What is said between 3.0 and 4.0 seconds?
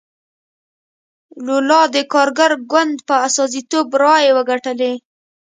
په استازیتوب